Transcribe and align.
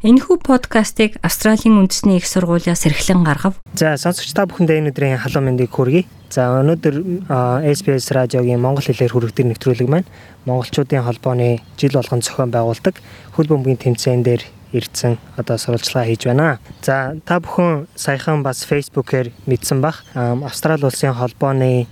Энэхүү 0.00 0.40
подкастыг 0.40 1.20
Австралийн 1.20 1.76
үндэсний 1.76 2.16
их 2.16 2.24
сургуулиас 2.24 2.88
эрхлэн 2.88 3.20
гаргав. 3.20 3.60
За 3.76 4.00
сонсогч 4.00 4.32
та 4.32 4.48
бүхэндээ 4.48 4.80
энэ 4.80 4.96
өдрийн 4.96 5.20
халуун 5.20 5.52
мэндийг 5.52 5.76
хүргэе. 5.76 6.08
За 6.32 6.56
өнөөдөр 6.64 7.28
SBS 7.68 8.08
радиогийн 8.08 8.64
монгол 8.64 8.80
хэлээр 8.80 9.12
хүргэдэг 9.12 9.60
нэвтрүүлэг 9.60 9.92
маань 9.92 10.08
монголчуудын 10.48 11.04
холбооны 11.04 11.60
жил 11.76 12.00
болгон 12.00 12.24
зохион 12.24 12.48
байгуулдаг 12.48 12.96
хөл 13.36 13.52
бөмбөгийн 13.52 13.92
тэмцээн 13.92 14.24
дээр 14.24 14.40
ирдсэн 14.72 15.20
одоо 15.36 15.60
сурвалжлага 15.60 16.08
хийж 16.08 16.24
байна. 16.24 16.64
За 16.80 17.20
та 17.28 17.36
бүхэн 17.36 17.84
саяхан 17.92 18.40
бас 18.40 18.64
Facebook-ээр 18.64 19.36
мэдсэн 19.44 19.84
бах 19.84 20.08
Австрали 20.16 20.88
улсын 20.88 21.12
холбооны 21.12 21.84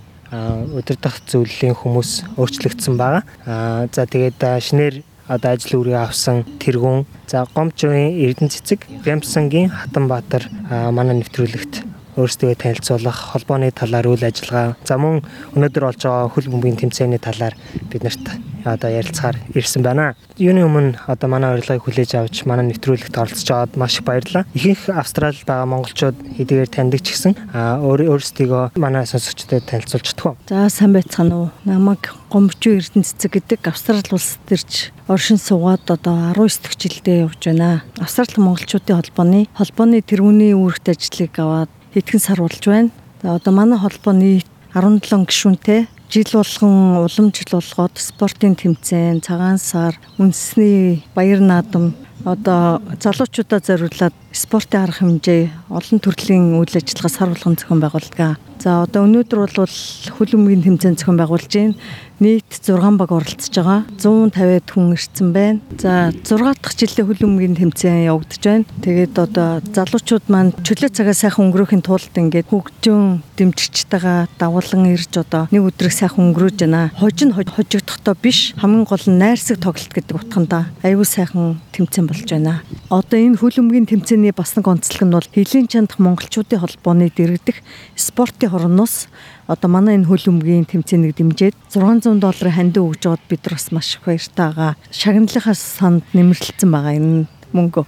удирдах 0.73 1.21
зөвлөлийн 1.29 1.77
хүмүүс 1.77 2.41
өөрчлөгдсөн 2.41 2.97
байгаа. 2.97 3.85
За 3.93 4.09
тэгээд 4.09 4.41
шинээр 4.65 5.05
одоо 5.29 5.53
ажил 5.53 5.79
үргээ 5.85 6.01
авсан 6.01 6.43
тэргүүн. 6.59 7.05
За 7.29 7.45
гомчгийн 7.45 8.17
Эрдэнэ 8.25 8.49
цэцэг 8.49 8.89
Бямсангийн 9.05 9.69
Хатанбаатар 9.69 10.49
манай 10.89 11.21
нэвтрүүлэгт 11.21 11.88
өөрсдөө 12.19 12.59
танилцуулах 12.59 13.33
холбооны 13.33 13.71
талаар 13.71 14.11
үйл 14.11 14.27
ажиллагаа 14.27 14.75
за 14.83 14.95
мөн 14.99 15.23
өнөөдөр 15.55 15.83
болж 15.87 16.01
байгаа 16.03 16.27
хөл 16.29 16.51
бөмбөгийн 16.51 16.81
тэмцээний 16.83 17.21
талаар 17.23 17.55
биднэрт 17.87 18.25
одоо 18.65 18.89
ярилцахаар 18.91 19.37
ирсэн 19.55 19.83
байна. 19.83 20.15
Юуны 20.37 20.63
өмнө 20.67 20.99
одоо 21.07 21.27
манай 21.31 21.55
урилгыг 21.55 21.87
хүлээж 21.87 22.15
авч 22.19 22.43
манай 22.43 22.67
нэвтрүүлэгт 22.69 23.15
оролцож 23.15 23.49
аваад 23.51 23.77
маш 23.79 23.99
их 23.99 24.03
баярлалаа. 24.03 24.45
Ихэнх 24.53 24.91
Австралид 24.91 25.45
байгаа 25.47 25.67
монголчууд 25.71 26.17
хэдийгээр 26.37 26.69
таньдаг 26.69 27.01
ч 27.03 27.15
гэсэн 27.15 27.33
өөрсдийгөө 27.55 28.75
манай 28.75 29.07
сонсогчдод 29.07 29.63
танилцуулж 29.63 30.05
чадах 30.11 30.25
уу? 30.25 30.37
За 30.49 30.69
сайн 30.69 30.93
байцгаана 30.93 31.35
уу. 31.47 31.49
Намайг 31.63 32.11
Гомбчуу 32.29 32.77
Эрдэнэ 32.77 33.07
цэцэг 33.07 33.39
гэдэг 33.39 33.67
Австрали 33.71 34.03
улс 34.11 34.37
төрч 34.45 34.91
оршин 35.07 35.39
суугаад 35.41 35.87
одоо 35.89 36.35
19 36.37 36.61
дэх 36.61 36.75
жилдээ 36.77 37.17
явж 37.25 37.41
байна. 37.41 37.81
Австрали 37.97 38.37
монголчуудын 38.37 39.01
холбооны 39.01 39.47
холбооны 39.57 40.05
тэргүүний 40.05 40.53
үүрэгт 40.53 40.93
ажлыг 40.93 41.33
аваад 41.41 41.71
хэдхэн 41.93 42.21
сар 42.21 42.39
болж 42.41 42.63
байна. 42.65 42.89
Одоо 43.23 43.53
манай 43.53 43.79
холбооны 43.79 44.41
17 44.73 45.25
гишүүнтэй 45.25 45.87
жил 46.09 46.29
болгон 46.33 47.05
улам 47.05 47.31
жил 47.33 47.49
болгоод 47.51 47.95
спортын 47.97 48.55
тэмцээн, 48.55 49.21
цагаан 49.21 49.57
сар, 49.57 49.93
үндэсний 50.17 51.03
баяр 51.13 51.41
наадам 51.41 51.93
одоо 52.25 52.81
залуучуудаа 52.99 53.59
зориулаад 53.61 54.13
спортын 54.31 54.83
арга 54.83 55.05
хэмжээ 55.05 55.49
олон 55.69 55.99
төрлийн 56.01 56.57
үйл 56.57 56.73
ажиллагаа 56.73 57.13
сар 57.13 57.29
болгон 57.29 57.55
зохион 57.55 57.79
байгуулдаг. 57.79 58.39
За 58.59 58.83
одоо 58.83 59.07
өнөөдөр 59.07 59.39
бол 59.55 59.71
хөлбөмбөгийн 60.19 60.63
тэмцээн 60.67 60.99
зохион 60.99 61.15
байгуулж 61.15 61.47
байна. 61.47 61.79
Нийт 62.19 62.51
6 62.51 62.99
баг 62.99 63.15
оролцож 63.15 63.55
байгаа. 63.55 63.87
150-д 63.95 64.67
хүн 64.75 64.91
ирсэн 64.91 65.31
байна. 65.31 65.63
За 65.79 66.11
6 66.11 66.59
дахь 66.59 66.75
жилдээ 66.75 67.07
хөлбөмбөгийн 67.07 67.55
тэмцээн 67.55 68.11
явагдаж 68.11 68.43
байна. 68.43 68.67
Тэгээд 68.83 69.15
одоо 69.15 69.63
залуучууд 69.63 70.27
маань 70.27 70.51
чөлөө 70.59 70.91
цагаа 70.91 71.15
сайхан 71.15 71.47
өнгөрөөхийн 71.47 71.87
тулд 71.87 72.11
ингээд 72.11 72.51
хөгжөн 72.51 73.23
дэмжигчтэйгээ 73.39 74.35
давуулан 74.35 74.91
ирж 74.91 75.15
одоо 75.15 75.47
нэг 75.47 75.63
өдрийг 75.63 75.95
сайхан 75.95 76.35
өнгөрөөж 76.35 76.59
байна. 76.59 76.91
Хож 76.99 77.15
нь 77.23 77.31
хожигдохдоо 77.31 78.15
биш 78.19 78.51
хамгийн 78.59 78.83
гол 78.83 79.05
нь 79.07 79.15
найрсаг 79.15 79.63
тоглолт 79.63 79.95
гэдэг 79.95 80.19
утганда 80.19 80.67
аюул 80.83 81.07
сайхан 81.07 81.63
тэмцээн 81.71 82.11
болж 82.11 82.27
байна. 82.27 82.59
Одоо 82.91 83.15
энэ 83.15 83.39
хөлбөмбөгийн 83.39 83.87
тэмцээний 83.87 84.35
бас 84.35 84.59
нэг 84.59 84.67
онцлог 84.67 85.07
нь 85.07 85.15
бол 85.15 85.23
хилийн 85.31 85.71
чандах 85.71 86.03
монголчуудын 86.03 86.59
холбооны 86.59 87.07
дэргэдэх 87.15 87.63
спортын 87.95 88.48
хорноос 88.49 89.07
одоо 89.47 89.69
манай 89.69 89.95
энэ 89.97 90.09
хөлбөмбөгийн 90.09 90.65
тэмцээнийг 90.69 91.15
дэмжиж 91.15 91.53
600 91.73 92.19
долларын 92.19 92.57
хандив 92.57 92.89
өгж 92.89 93.01
байгаад 93.05 93.25
бид 93.29 93.41
нар 93.45 93.55
бас 93.55 93.67
маш 93.71 93.89
их 93.95 94.03
баяртай 94.05 94.45
байгаа. 94.49 94.73
Шагналынхаас 94.91 95.61
санд 95.61 96.03
нэмэрлэлсэн 96.13 96.69
байгаа 96.69 96.93
энэ 96.97 97.25
мөнгө. 97.53 97.85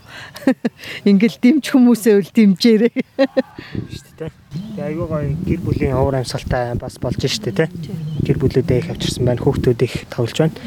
Ингээл 1.09 1.37
дэмж 1.37 1.65
хүмүүсээ 1.69 2.13
үл 2.17 2.29
дэмжээрэй. 2.33 2.93
Шүү 3.93 4.13
дээ. 4.17 4.31
Тэгээ 4.73 4.87
айгүй 4.89 5.05
гоё 5.05 5.29
гэр 5.45 5.61
бүлийн 5.61 5.93
уур 5.97 6.17
амьсгалтай 6.17 6.73
бас 6.81 6.97
болж 6.97 7.21
штэ 7.21 7.53
тэ. 7.53 7.69
Гэр 8.25 8.37
бүлүүдээ 8.41 8.79
их 8.81 8.89
авчирсан 8.89 9.25
байна. 9.29 9.41
Хүүхдүүд 9.45 9.81
их 9.85 9.95
тоглож 10.09 10.37
байна. 10.49 10.57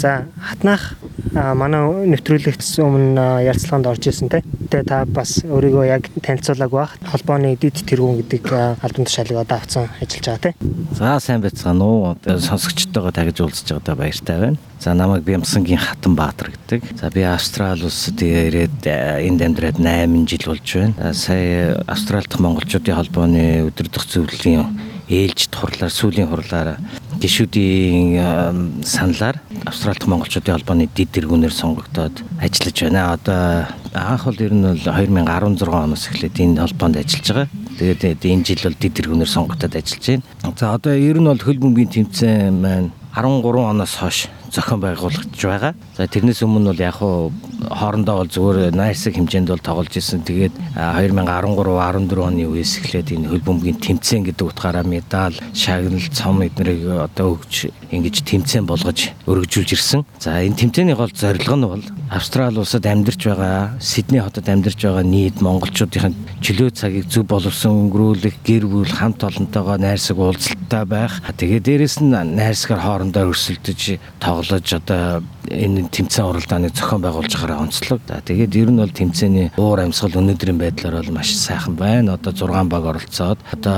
За 0.00 0.24
хатнах 0.40 0.96
манай 1.36 2.08
нэвтрүүлэгтс 2.08 2.80
өмнө 2.80 3.44
ярилцлаганд 3.44 3.84
орж 3.90 4.08
исэн 4.08 4.32
те. 4.32 4.40
Тэгээ 4.72 4.88
та 4.88 5.04
бас 5.04 5.44
өөрийгөө 5.44 5.84
яг 5.92 6.08
танилцуулаг 6.24 6.72
баг. 6.72 6.94
Холбооны 7.04 7.52
дид 7.60 7.84
тэргүүн 7.84 8.24
гэдэг 8.24 8.48
албан 8.80 9.04
тушаалыг 9.04 9.44
одоо 9.44 9.60
авсан 9.60 9.92
ажиллаж 10.00 10.24
байгаа 10.24 10.40
те. 10.40 10.54
За 10.96 11.20
сайн 11.20 11.44
байцгаана 11.44 11.84
уу. 11.84 12.16
Сонсогчтойгоо 12.24 13.12
тагж 13.12 13.44
уулзж 13.44 13.76
байгаадаа 13.76 14.00
баяртай 14.00 14.40
байна. 14.40 14.58
За 14.80 14.96
намайг 14.96 15.28
Бямсангийн 15.28 15.84
Хатан 15.84 16.16
Баатар 16.16 16.48
гэдэг. 16.48 16.96
За 16.96 17.12
би 17.12 17.20
Австрали 17.20 17.84
улсад 17.84 18.24
ирээд 18.24 18.88
энд 18.88 19.44
амьдраад 19.44 19.76
8 19.76 20.24
жил 20.24 20.48
болж 20.48 20.64
байна. 20.64 21.12
Сая 21.12 21.84
Австрали 21.84 22.24
дахь 22.24 22.40
монголчуудын 22.40 22.96
холбооны 22.96 23.68
өдөрдох 23.68 24.08
зөвлөлийн 24.08 24.64
ээлж 25.10 25.52
хурлаар 25.52 25.92
сүүлийн 25.92 26.30
хурлаар 26.32 26.78
гишүүдийн 27.20 28.82
саналаар 28.82 29.36
Австрали 29.68 29.98
дахь 29.98 30.08
монголчуудын 30.08 30.56
холбооны 30.56 30.88
дид 30.88 31.12
тэргүүнээр 31.12 31.52
сонгогдоод 31.52 32.24
ажиллаж 32.40 32.76
байна. 32.80 33.12
Одоо 33.12 33.68
анх 33.92 34.24
бол 34.24 34.40
ер 34.40 34.54
нь 34.56 34.64
бол 34.64 34.80
2016 34.80 35.68
оноос 35.68 36.08
эхлээд 36.08 36.40
энэ 36.40 36.64
холбоонд 36.64 36.96
ажиллаж 36.96 37.28
байгаа. 37.28 37.48
Тэгээд 37.76 38.24
энэ 38.24 38.44
жил 38.48 38.62
бол 38.64 38.80
дид 38.80 38.94
тэргүүнээр 38.96 39.30
сонгогдоод 39.36 39.74
ажиллаж 39.76 40.06
байна. 40.08 40.56
За 40.56 40.72
одоо 40.72 40.94
ер 40.96 41.20
нь 41.20 41.28
бол 41.28 41.44
хөл 41.44 41.60
бөмбөгийн 41.60 42.08
тэмцээн 42.08 42.56
маань 42.56 42.90
13 43.12 43.68
оноос 43.68 43.94
хойш 44.00 44.18
зохион 44.48 44.80
байгуулагдж 44.80 45.40
байгаа. 45.44 45.74
За 45.96 46.08
тэрнээс 46.08 46.40
өмнө 46.40 46.72
бол 46.72 46.80
яг 46.80 46.96
хуу 46.98 47.32
хоорондоо 47.70 48.16
бол 48.20 48.30
зүгээр 48.30 48.74
найрсаг 48.74 49.14
хэмжээнд 49.14 49.48
бол 49.48 49.62
тоглож 49.62 49.94
исэн. 49.94 50.26
Тэгээд 50.26 50.54
2013 50.74 51.54
14 51.54 52.18
оны 52.18 52.44
үеэс 52.50 52.82
эхлээд 52.82 53.14
энэ 53.14 53.30
хөл 53.30 53.46
бөмбөгийн 53.46 53.78
тэмцээн 53.78 54.26
гэдэг 54.26 54.46
утгаараа 54.50 54.82
медаль, 54.82 55.38
шагнал, 55.54 56.02
цом 56.10 56.42
эднэрийг 56.42 56.90
одоо 57.06 57.38
өгч 57.38 57.70
ингэж 57.94 58.26
тэмцээн 58.26 58.66
болгож 58.66 59.14
өргөжүүлж 59.30 59.70
ирсэн. 59.78 60.02
За 60.18 60.42
энэ 60.42 60.58
тэмцээний 60.58 60.98
гол 60.98 61.14
зорилго 61.14 61.56
нь 61.56 61.66
бол 61.70 61.84
Австрали 62.10 62.58
улсад 62.58 62.86
амьдарч 62.86 63.22
байгаа, 63.22 63.78
Сидней 63.78 64.20
хотод 64.20 64.48
амьдарч 64.48 64.82
байгаа 64.82 65.06
нийт 65.06 65.38
монголчуудын 65.38 66.14
чөлөө 66.42 66.70
цагийг 66.74 67.06
зөв 67.06 67.22
боловсон 67.30 67.86
өнгөрүүлэх, 67.86 68.42
гэр 68.42 68.66
бүл 68.66 68.90
хамт 68.90 69.22
олонтойгоо 69.22 69.78
найрсаг 69.78 70.18
уулзалттай 70.18 70.84
байх. 70.90 71.22
Тэгээд 71.38 71.62
дээрэс 71.62 72.02
нь 72.02 72.10
найрсгаар 72.10 72.82
хоорондоо 72.82 73.30
өрсөлдөж 73.30 74.02
тоглож 74.18 74.66
одоо 74.74 75.22
энэ 75.46 75.86
тэмцээн 75.86 76.26
уралдааныг 76.34 76.74
зохион 76.74 77.02
байгуулж 77.02 77.30
байгаараа 77.30 77.59
онцлог. 77.60 78.00
За 78.08 78.20
тэгээд 78.24 78.56
ер 78.56 78.70
нь 78.72 78.80
бол 78.80 78.90
тэмцээний 78.90 79.52
уур 79.56 79.80
амьсгал 79.84 80.18
өнөөдрийн 80.20 80.58
байдлаар 80.58 81.04
бол 81.04 81.20
маш 81.20 81.36
сайхан 81.36 81.76
байна. 81.76 82.16
Одоо 82.16 82.32
6 82.32 82.68
баг 82.68 82.84
оролцоод 82.84 83.38
одоо 83.52 83.76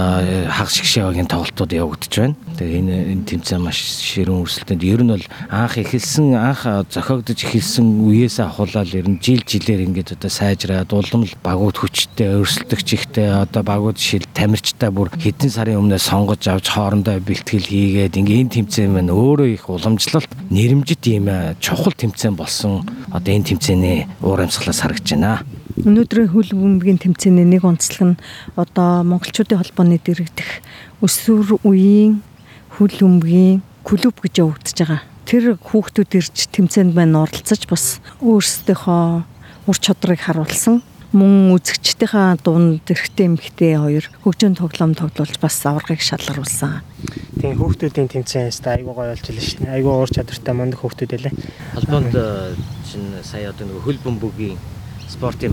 хагас 0.48 0.78
шгшээгийн 0.78 1.26
тоглолтууд 1.26 1.72
явагдаж 1.72 2.12
байна. 2.16 2.36
Тэгээ 2.58 2.78
энэ 2.78 2.96
энэ 3.12 3.26
тэмцээн 3.26 3.62
маш 3.62 3.78
ширүүн 3.82 4.42
өрсөлдөнд 4.46 4.82
ер 4.86 5.02
нь 5.02 5.12
бол 5.12 5.26
анх 5.50 5.74
эхэлсэн 5.78 6.34
анх 6.38 6.62
зохиогдож 6.90 7.38
эхэлсэн 7.42 7.86
үеэс 8.06 8.38
ахуулаад 8.40 8.94
ер 8.94 9.06
нь 9.08 9.20
жил 9.22 9.42
жилээр 9.42 9.86
ингээд 9.90 10.14
одоо 10.16 10.30
сайжраад 10.30 10.92
улам 10.92 11.24
л 11.26 11.34
багууд 11.42 11.76
хүчтэй 11.78 12.40
өрсөлдөгч 12.40 12.88
ихтэй 12.96 13.28
одоо 13.32 13.62
багууд 13.62 13.98
шил 13.98 14.24
тамирчтай 14.34 14.90
бүр 14.90 15.10
хэдэн 15.12 15.50
сарын 15.50 15.80
өмнөөс 15.80 16.04
сонгож 16.08 16.42
авч 16.48 16.66
хоорондоо 16.72 17.20
бэлтгэл 17.20 17.66
хийгээд 17.66 18.18
ингээ 18.20 18.40
энэ 18.46 18.54
тэмцээн 18.62 18.92
маань 18.92 19.12
өөрөө 19.12 19.48
их 19.56 19.66
уламжлалт 19.70 20.30
нэрэмжит 20.50 21.04
ийм 21.08 21.26
чухал 21.60 21.94
тэмцээн 21.96 22.34
болсон 22.36 22.84
одоо 23.10 23.32
энэ 23.32 23.56
тэмцээний 23.72 24.04
уур 24.20 24.44
амьсгалаас 24.44 24.84
харагдж 24.84 25.16
байна. 25.16 25.40
Өнөөдрийн 25.80 26.28
хөл 26.28 26.52
бөмбөгийн 26.52 27.00
тэмцээний 27.00 27.48
нэг 27.48 27.64
онцлог 27.64 28.04
нь 28.04 28.20
одоо 28.52 29.00
монголчуудын 29.08 29.56
холбооны 29.56 29.96
дэрэгдэх 29.96 30.60
өсвөр 31.00 31.56
үеийн 31.64 32.20
хөл 32.76 32.92
бөмбөгийн 32.92 33.64
клуб 33.80 34.16
гэж 34.20 34.44
явагдаж 34.44 34.76
байгаа. 34.76 35.00
Тэр 35.24 35.56
хүүхдүүд 35.56 36.12
ирж 36.20 36.36
тэмцээнд 36.52 36.92
маань 36.92 37.16
оролцож 37.16 37.64
бас 37.64 38.04
өөрсдийнхөө 38.20 39.04
ур 39.64 39.78
чадрыг 39.80 40.20
харуулсан 40.20 40.84
мөн 41.12 41.52
үзэгчдийнхээ 41.56 42.40
дунд 42.40 42.88
эрэгтэй 42.88 43.26
эмэгтэй 43.28 43.72
хоёр 43.76 44.06
хөгжөөн 44.24 44.56
тоглоом 44.56 44.92
тоглуулж 44.96 45.36
бас 45.40 45.60
аврагыг 45.68 46.00
шалгаруулсан. 46.00 46.80
Тийм 47.40 47.60
хүүхдүүдийн 47.60 48.08
тэмцээнээс 48.08 48.60
айгуу 48.64 48.96
гоё 48.96 49.12
болж 49.12 49.24
шүү 49.24 49.68
дээ. 49.68 49.76
Айгуу 49.76 49.94
уур 50.00 50.10
чадвартай 50.10 50.54
мундаг 50.56 50.80
хүүхдүүд 50.80 51.12
байлаа. 51.12 51.34
Холбоонд 51.76 52.12
чинь 52.88 53.12
сая 53.20 53.52
одоо 53.52 53.68
нэг 53.68 53.84
хөл 53.84 54.00
бөмбөгийн 54.00 54.56
спортын 55.12 55.52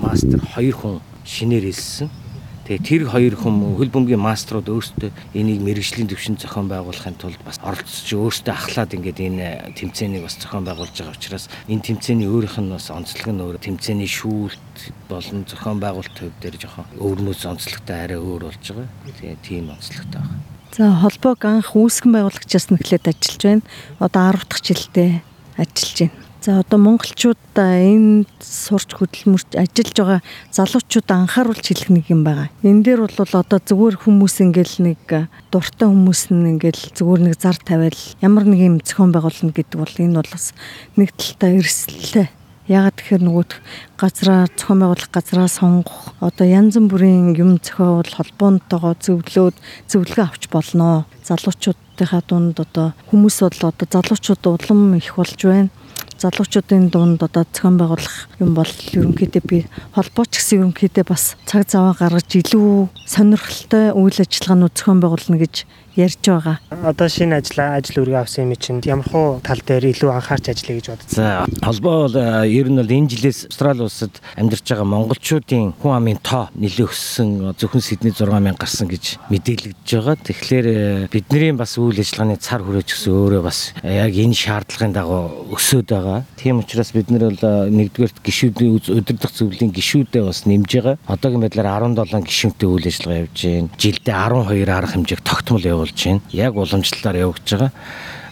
мастер 0.00 0.40
хоёр 0.56 0.74
хүн 0.74 0.96
шинээр 1.28 1.68
хэлсэн 1.68 2.25
Тэгээ 2.66 2.82
тэр 2.82 3.02
хоёр 3.06 3.34
хүм 3.38 3.78
хөл 3.78 3.94
бөмбөгийн 3.94 4.26
маструуд 4.26 4.66
өөрсдөө 4.66 5.14
энийг 5.38 5.62
мэрэгжлийн 5.62 6.10
төвшин 6.10 6.34
зохион 6.34 6.66
байгуулахын 6.66 7.14
тулд 7.14 7.38
бас 7.46 7.62
оролцож 7.62 8.10
өөрсдөө 8.10 8.50
ахлаад 8.50 8.90
ингээд 8.90 9.22
энэ 9.22 9.46
тэмцээнийг 9.78 10.26
бас 10.26 10.34
зохион 10.34 10.66
байгуулж 10.66 10.90
байгаа 10.98 11.14
учраас 11.14 11.46
энэ 11.70 11.86
тэмцээний 11.86 12.26
өөрийнх 12.26 12.58
нь 12.58 12.74
бас 12.74 12.90
онцлог 12.90 13.30
нь 13.30 13.38
өөр 13.38 13.62
тэмцээний 13.62 14.10
шүүлт 14.10 14.66
болон 15.06 15.46
зохион 15.46 15.78
байгуулалт 15.78 16.18
төв 16.18 16.34
дээр 16.42 16.58
жоохон 16.58 16.90
өвөрнөөс 16.98 17.42
онцлогтой 17.46 17.98
арай 18.02 18.18
өөр 18.18 18.50
болж 18.50 18.58
байгаа. 18.66 18.90
Тэгээ 19.14 19.46
тийм 19.46 19.70
онцлогтой 19.70 20.26
байна. 20.26 20.42
За 20.74 20.90
холбоог 20.90 21.40
анх 21.46 21.70
үүсгэн 21.70 22.18
байгуулагчаас 22.18 22.74
нэхлээд 22.74 23.14
ажиллаж 23.14 23.42
байна. 23.46 23.64
Одоо 24.02 24.22
10 24.34 24.50
дахь 24.50 24.66
жилдээ 24.66 25.10
ажиллаж 25.54 25.98
байна. 26.10 26.25
За 26.46 26.60
одоо 26.62 26.78
монголчуудаа 26.78 27.74
энд 27.82 28.30
сурч 28.38 28.94
хөдөлмөрч 28.94 29.58
ажиллаж 29.58 29.98
байгаа 29.98 30.20
залуучуудаа 30.54 31.26
анхааруулж 31.26 31.66
хэлэх 31.66 31.90
нэг 31.90 32.06
юм 32.06 32.22
байгаа. 32.22 32.54
Энэ 32.62 32.86
дээр 32.86 33.00
бол 33.02 33.18
одоо 33.18 33.58
зүгээр 33.58 33.98
хүмүүс 33.98 34.46
ингээл 34.46 34.76
нэг 34.78 35.26
дуртай 35.50 35.90
хүмүүс 35.90 36.30
нь 36.30 36.54
ингээл 36.54 36.94
зүгээр 36.94 37.20
нэг 37.26 37.34
зар 37.34 37.58
тавиал 37.58 37.98
ямар 38.22 38.46
нэг 38.46 38.62
юм 38.62 38.78
зохион 38.78 39.10
байгуулна 39.10 39.50
гэдэг 39.58 39.74
бол 39.74 39.90
энэ 39.98 40.22
бол 40.22 40.30
бас 40.30 40.54
нэг 40.94 41.10
талтай 41.18 41.58
эрсдэлтэй 41.58 42.26
Ягаад 42.70 42.94
тэгэхээр 42.94 43.22
нөгөөх 43.26 43.52
газраа 43.98 44.46
зохион 44.46 44.78
байгуулах 44.86 45.10
газраа 45.10 45.50
сонгох 45.50 46.14
одоо 46.22 46.46
янз 46.46 46.78
бүрийн 46.78 47.34
юм 47.34 47.58
зохиол 47.58 48.06
холбооntойгоо 48.06 48.94
зөвлөөд 49.02 49.56
зөвлөгөө 49.90 50.26
авч 50.30 50.46
болно. 50.50 51.10
Залуучуудынхаа 51.26 52.22
дунд 52.22 52.62
одоо 52.62 52.94
хүмүүс 53.10 53.42
бол 53.42 53.70
одоо 53.74 53.86
залуучууд 53.90 54.42
улам 54.46 54.94
их 54.94 55.14
болж 55.18 55.42
байна 55.42 55.74
залуучуудын 56.22 56.88
дунд 56.88 57.22
одоо 57.22 57.44
зохион 57.52 57.76
байгуулах 57.76 58.16
юм 58.40 58.54
бол 58.56 58.72
ерөнхийдөө 58.96 59.42
би 59.44 59.58
холбооч 59.92 60.32
гэсэн 60.36 60.64
ерөнхийдөө 60.64 61.04
бас 61.08 61.36
цаг 61.44 61.68
зав 61.68 61.96
гаргаж 61.98 62.30
илүү 62.40 62.88
сонирхолтой 63.04 63.92
үйл 63.92 64.18
ажиллагаанууд 64.24 64.74
зохион 64.76 65.00
байгуулна 65.04 65.36
гэж 65.44 65.54
ярьж 65.96 66.20
байгаа. 66.22 66.60
Одоо 66.70 67.08
шинэ 67.08 67.40
ажлаа 67.40 67.80
ажил 67.80 68.04
үргээ 68.04 68.20
авсан 68.20 68.52
юм 68.52 68.56
чинь 68.60 68.80
ямар 68.84 69.08
хуу 69.08 69.40
тал 69.40 69.60
дээр 69.64 69.90
илүү 69.96 70.12
анхаарч 70.12 70.52
ажиллая 70.52 70.76
гэж 70.78 70.86
бодсон. 70.92 71.16
За 71.16 71.46
холбоо 71.64 72.08
бол 72.08 72.16
ер 72.44 72.68
нь 72.68 72.76
бол 72.76 72.92
энэ 72.92 73.08
жилээс 73.08 73.48
Австрали 73.48 73.82
улсад 73.82 74.20
амьдарч 74.36 74.64
байгаа 74.68 74.84
монголчуудын 74.84 75.72
хүн 75.80 75.96
амын 75.96 76.20
тоо 76.20 76.48
нэлээд 76.54 76.92
өссөн 76.92 77.56
зөвхөн 77.56 77.80
Сидней 77.80 78.12
6000 78.12 78.56
гарсан 78.60 78.88
гэж 78.88 79.16
мэдээлэгдэж 79.32 79.88
байгаа. 79.88 80.16
Тэгэхээр 80.20 80.68
бидний 81.08 81.52
бас 81.56 81.78
үйл 81.80 81.96
ажиллагааны 81.96 82.36
цар 82.36 82.60
хүрээч 82.60 82.92
гэсэн 82.92 83.12
өөрөө 83.16 83.42
бас 83.42 83.72
яг 83.80 84.12
энэ 84.12 84.36
шаардлагын 84.36 84.92
дагуу 84.92 85.56
өсөд 85.56 85.88
байгаа. 85.88 86.24
Тийм 86.36 86.60
учраас 86.60 86.92
бид 86.92 87.08
нэр 87.08 87.32
бол 87.32 87.42
нэгдүгээрт 87.72 88.20
гişүүдийн 88.20 88.76
өдөрдох 89.00 89.32
зөвлөлийн 89.32 89.72
гişүүдээ 89.72 90.22
бас 90.28 90.44
нэмж 90.44 90.70
байгаа. 90.76 90.96
Одоогийн 91.08 91.42
байдлаар 91.44 91.88
17 91.88 92.28
гişүүнтэй 92.28 92.68
үйл 92.68 92.86
ажиллагаа 92.86 93.22
явьж 93.24 93.40
байна. 93.46 93.70
Жилдээ 93.80 94.14
12 94.14 94.68
арга 94.68 94.92
хэмжээг 94.92 95.22
тогтмол 95.24 95.64
явуулж 95.86 96.04
байна. 96.04 96.20
Яг 96.32 96.56
уламжлалаар 96.56 97.16
явагдаж 97.16 97.50
байгаа. 97.58 97.72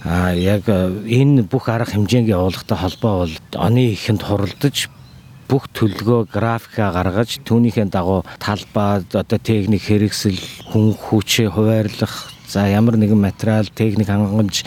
А 0.04 0.34
яг 0.34 0.68
энэ 0.68 1.42
бүх 1.48 1.68
арга 1.68 1.92
хэмжээг 1.92 2.28
явуулахтай 2.28 2.76
холбоо 2.76 3.24
бол 3.24 3.34
оны 3.54 3.94
ихэнд 3.94 4.22
хуралдаж 4.22 4.88
бүх 5.48 5.68
төлгөө 5.72 6.28
графика 6.28 6.92
гаргаж 6.92 7.40
түүнийхээ 7.44 7.88
дагуу 7.88 8.24
талбай 8.38 9.00
одоо 9.00 9.38
техник 9.38 9.82
хэрэгсэл 9.84 10.36
хүн 10.72 10.92
хүчээ 10.92 11.48
хуваарлах 11.52 12.32
за 12.48 12.68
ямар 12.68 12.96
нэгэн 12.96 13.20
материал 13.20 13.64
техник 13.64 14.08
хангамж 14.08 14.64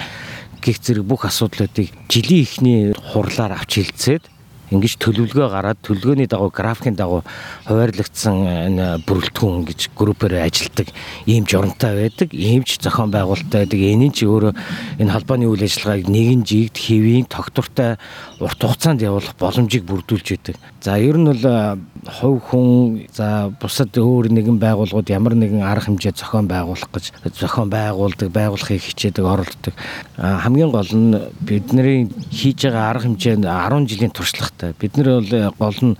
гих 0.61 0.81
зэрэг 0.81 1.05
бүх 1.05 1.25
асуудлуудыг 1.25 1.93
жилийн 2.09 2.41
ихний 2.41 2.93
хурлаар 2.93 3.57
авч 3.57 3.77
хэлцээд 3.77 4.25
ингэж 4.71 4.93
төлөвлөгөө 4.99 5.47
гараад 5.47 5.79
төлөвлөгөөний 5.79 6.27
дагуу 6.27 6.51
графикийн 6.51 6.99
дагуу 6.99 7.23
хуваарлагдсан 7.67 8.35
энэ 8.67 8.87
бүрэлдэхүүн 9.07 9.63
гэж 9.63 9.79
группээр 9.95 10.43
ажилтдаг 10.43 10.91
ийм 11.23 11.47
журамтай 11.47 11.95
байдаг, 11.95 12.35
ийм 12.35 12.67
ч 12.67 12.83
зохион 12.83 13.11
байгуулалттай 13.15 13.63
байдаг. 13.63 13.79
Нь 13.79 14.11
ч 14.11 14.27
өөрөө 14.27 14.53
энэ 14.99 15.13
холбооны 15.15 15.47
үйл 15.47 15.63
ажиллагааг 15.63 16.11
нэгэн 16.11 16.43
жигд 16.43 16.75
хэвийн 16.75 17.31
тогтвортой 17.31 17.95
урт 18.43 18.59
хугацаанд 18.59 19.01
явуулах 19.01 19.39
боломжийг 19.39 19.87
бүрдүүлж 19.87 20.27
байдаг. 20.35 20.55
За 20.83 20.99
ер 20.99 21.15
нь 21.15 21.31
бол 21.31 21.79
хувь 22.05 22.41
хүн 22.49 23.07
за 23.13 23.53
бусад 23.61 23.95
өөр 23.97 24.29
нэгэн 24.33 24.59
байгууллагууд 24.59 25.09
ямар 25.09 25.33
нэгэн 25.35 25.63
арга 25.63 25.89
хэмжээ 25.89 26.13
зохион 26.13 26.47
байгуулах 26.47 26.89
гэж 26.91 27.13
зохион 27.33 27.69
байгуулдаг, 27.69 28.29
байгуулахыг 28.29 28.81
хичээдэг, 28.81 29.25
оролддог. 29.25 29.73
Хамгийн 30.17 30.71
гол 30.71 30.91
нь 30.93 31.15
бидний 31.41 32.09
хийж 32.31 32.67
байгаа 32.67 32.89
арга 32.91 33.07
хэмжээ 33.07 33.35
10 33.45 33.87
жилийн 33.87 34.11
туршлагатай. 34.11 34.73
Бид 34.79 34.97
нар 34.97 35.21
бол 35.59 35.67
гол 35.67 35.79
нь 35.93 35.97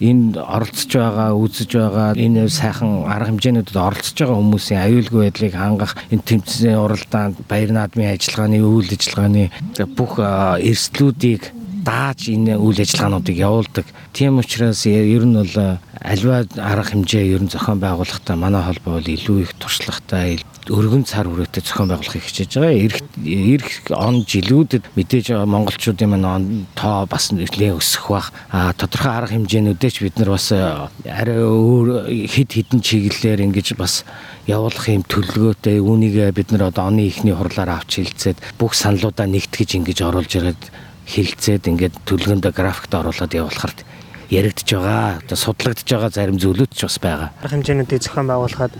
энд 0.00 0.36
оролцож 0.36 0.90
байгаа, 0.90 1.30
үзэж 1.38 1.70
байгаа 1.78 2.08
энэ 2.18 2.48
сайхан 2.50 3.06
арга 3.06 3.30
хэмжээнүүдэд 3.30 3.78
оролцож 3.78 4.16
байгаа 4.18 4.38
хүмүүсийн 4.42 4.82
аюулгүй 4.82 5.20
байдлыг 5.30 5.54
хангах 5.54 5.92
энэ 6.10 6.26
тэмцээний 6.26 6.78
уралдаанд 6.78 7.36
баяр 7.46 7.70
наадмын 7.70 8.12
ажиллагааны 8.12 8.58
үйл 8.58 8.90
ажиллагааны 8.90 9.44
бүх 9.94 10.18
эрсдлүүдийг 10.18 11.42
дааж 11.84 12.32
энэ 12.32 12.56
үйл 12.56 12.80
ажиллагаануудыг 12.80 13.36
явуулдаг. 13.36 13.86
Тийм 14.16 14.40
учраас 14.40 14.86
ер 14.88 15.24
нь 15.28 15.36
бол 15.36 15.78
альва 16.00 16.48
арга 16.56 16.90
хэмжээ 16.90 17.36
ер 17.36 17.42
нь 17.44 17.52
зохион 17.52 17.78
байгуулахдаа 17.84 18.36
манай 18.36 18.64
холбоо 18.64 18.98
бол 18.98 19.08
илүү 19.08 19.44
их 19.44 19.52
туршлагатай 19.60 20.40
өргөн 20.68 21.04
цар 21.04 21.28
хүрээтэй 21.28 21.60
зохион 21.60 21.92
байгуулахыг 21.92 22.24
хичээж 22.24 22.56
байгаа. 22.56 22.72
Ирэх 22.72 23.00
ирэх 23.20 23.72
он 23.92 24.24
жилүүдэд 24.24 24.96
мэдээж 24.96 25.26
монголчуудын 25.44 26.08
маань 26.08 26.64
тоо 26.72 27.04
бас 27.04 27.32
нэлээд 27.36 27.76
өсөх 27.76 28.08
бах. 28.08 28.32
А 28.48 28.72
тодорхой 28.72 29.12
арга 29.12 29.36
хэмжээнүүдээ 29.36 29.90
ч 29.92 29.96
бид 30.00 30.16
нар 30.16 30.32
бас 30.32 30.48
арай 30.52 31.40
өөр 31.44 32.08
хэд 32.08 32.50
хэдэн 32.56 32.80
чиглэлээр 32.80 33.44
ингэж 33.44 33.76
бас 33.76 34.08
явуулах 34.48 34.88
юм 34.88 35.04
төлөвлөгөөтэй 35.04 35.80
үүнийг 35.84 36.32
бид 36.32 36.48
нар 36.48 36.72
одоо 36.72 36.88
оны 36.88 37.08
ихний 37.12 37.36
хурлаар 37.36 37.80
авч 37.80 38.00
хилцээд 38.00 38.40
бүх 38.56 38.72
саналуудаа 38.72 39.28
нэгтгэж 39.28 39.84
ингэж 39.84 39.98
оруулж 40.00 40.32
ирээд 40.32 40.62
хилцээд 41.08 41.68
ингээд 41.68 41.94
төлгөөндөө 42.08 42.52
графикт 42.52 42.92
оруулаад 42.94 43.32
явуулахаар 43.32 43.74
яригдж 44.30 44.68
байгаа. 44.74 45.20
Одоо 45.20 45.36
судлагдж 45.36 45.84
байгаа 45.84 46.10
зарим 46.10 46.38
зүйлүүд 46.40 46.72
ч 46.72 46.88
бас 46.88 46.98
байгаа. 46.98 47.28
Хэмжээнүүдийг 47.44 48.02
зохион 48.02 48.28
байгуулахад 48.28 48.72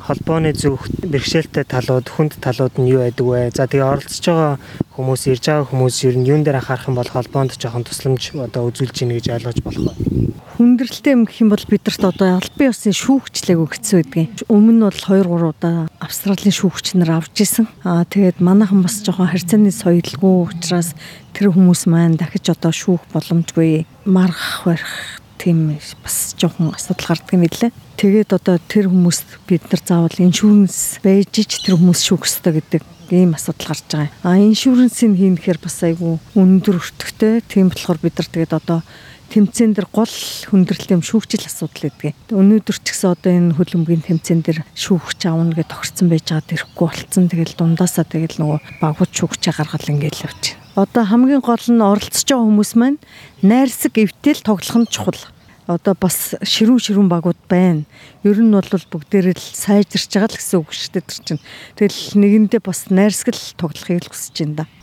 холбооны 0.00 0.52
зөв 0.56 0.80
бэрхшээлтэй 1.04 1.64
талууд, 1.68 2.08
хүнд 2.08 2.40
талууд 2.40 2.74
нь 2.80 2.88
юу 2.88 3.04
байдаг 3.04 3.26
вэ? 3.26 3.50
За 3.52 3.68
тэгээ 3.68 3.86
оролцож 3.86 4.24
байгаа 4.24 4.52
хүмүүс, 4.96 5.22
ирж 5.28 5.44
байгаа 5.46 5.68
хүмүүс 5.68 5.96
ер 6.08 6.16
нь 6.16 6.28
юун 6.28 6.42
дээр 6.44 6.60
анхаарах 6.64 6.88
юм 6.88 6.96
бол 6.96 7.12
холбоонд 7.12 7.60
жоохон 7.60 7.84
тусламж 7.84 8.32
одоо 8.40 8.72
үзүүлж 8.72 8.96
ийн 9.04 9.14
гэж 9.14 9.26
ойлгож 9.36 9.58
болох 9.60 9.84
байна 9.92 10.49
хүндрэлтэй 10.60 11.16
юм 11.16 11.24
гэх 11.24 11.40
юм 11.40 11.48
бол 11.48 11.64
бидэрт 11.64 12.04
одоо 12.04 12.36
албан 12.36 12.68
ёсны 12.68 12.92
шүүгчлээг 12.92 13.64
өгсөн 13.64 14.04
гэдгийг. 14.04 14.44
Өмнө 14.52 14.76
нь 14.76 14.84
бол 14.84 14.92
2 14.92 15.24
3 15.24 15.56
удаа 15.56 15.88
Австралийн 16.04 16.52
шүүгч 16.52 17.00
нар 17.00 17.16
авч 17.16 17.40
исэн. 17.40 17.64
Аа 17.80 18.04
тэгээд 18.04 18.44
манайхан 18.44 18.84
бас 18.84 19.00
жоохон 19.00 19.32
харьцааны 19.32 19.72
соёлгүй 19.72 20.52
учраас 20.52 20.92
тэр 21.32 21.56
хүмүүс 21.56 21.88
маань 21.88 22.20
дахиж 22.20 22.52
одоо 22.52 22.76
шүүх 22.76 23.08
боломжгүй 23.08 23.88
маргах 24.04 24.68
барих 24.68 24.92
тийм 25.40 25.80
бас 26.04 26.36
жоохон 26.36 26.76
асуудал 26.76 27.16
гардаг 27.16 27.32
юм 27.32 27.48
билээ. 27.48 27.72
Тэгээд 27.96 28.30
одоо 28.36 28.60
тэр 28.60 28.92
хүмүүст 28.92 29.40
бид 29.48 29.64
нар 29.64 29.80
заавал 29.80 30.12
иншүүрэнс 30.12 31.00
байж 31.00 31.40
ч 31.40 31.56
тэр 31.64 31.80
хүмүүс 31.80 32.04
шүүх 32.04 32.28
ёстой 32.28 32.60
гэдэг 32.60 32.84
ийм 33.08 33.32
асуудал 33.32 33.72
гарч 33.72 33.88
байгаа. 33.88 34.12
А 34.20 34.36
иншүүрэнсийг 34.36 35.16
хийнэхээр 35.16 35.58
бас 35.64 35.80
айгүй 35.80 36.20
өндөр 36.36 36.76
өртөгтэй. 36.84 37.40
Тийм 37.48 37.72
болохоор 37.72 37.98
бид 38.04 38.20
нар 38.20 38.28
тэгээд 38.28 38.52
одоо 38.60 38.84
тэмцээн 39.30 39.78
дээр 39.78 39.88
гол 39.94 40.10
хүндрэлтэй 40.50 40.98
юм 40.98 41.06
шүүгчл 41.06 41.46
асуудал 41.46 41.86
гэдгийг. 41.86 42.18
Өнөөдөр 42.34 42.76
ч 42.82 42.86
гэсэн 42.90 43.14
одоо 43.14 43.30
энэ 43.30 43.54
хөлбөмбөгийн 43.54 44.02
тэмцээн 44.02 44.42
дээр 44.42 44.60
шүүгч 44.74 45.20
аавна 45.30 45.54
гэж 45.54 45.70
тохирсон 45.70 46.10
байж 46.10 46.26
байгаа 46.26 46.50
тэрхгүй 46.50 46.86
болцсон. 46.90 47.24
Тэгэл 47.30 47.54
дундаасаа 47.54 48.04
тэгэл 48.10 48.42
нөгөө 48.42 48.58
багууд 48.82 49.12
шүүгчээ 49.14 49.54
гаргал 49.54 49.86
ингээл 49.86 50.26
явж. 50.26 50.42
Одоо 50.74 51.04
хамгийн 51.06 51.42
гол 51.46 51.62
нь 51.62 51.78
оролцож 51.78 52.26
байгаа 52.26 52.46
хүмүүс 52.50 52.72
маань 52.74 52.98
найрсаг 53.46 53.94
эвтэл 53.94 54.42
тоглох 54.42 54.78
нь 54.82 54.90
чухал 54.90 55.22
одоо 55.70 55.94
бас 55.94 56.34
ширүүн 56.42 56.82
ширүүн 56.82 57.06
багууд 57.06 57.38
байна. 57.46 57.86
Ер 58.26 58.42
нь 58.42 58.50
бол 58.50 58.66
бүгдээрээ 58.66 59.38
л 59.38 59.46
сайжирч 59.54 60.10
байгаа 60.10 60.34
л 60.34 60.38
гэсэн 60.42 60.58
үг 60.58 60.74
шүү 60.74 60.90
дээ 60.98 61.06
тэр 61.06 61.22
чинь. 61.22 61.42
Тэгэл 61.78 62.00
нэгэндээ 62.18 62.60
бас 62.66 62.90
найрсгал 62.90 63.38
тоглохыг 63.54 64.02
л 64.02 64.10
хүсэж 64.10 64.34
байна 64.42 64.66
да 64.66 64.79